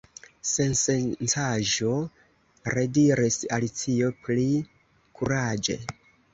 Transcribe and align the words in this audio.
"Sensencaĵo," 0.51 1.91
rediris 2.79 3.39
Alicio 3.61 4.13
pli 4.25 4.49
kuraĝe. 5.23 5.81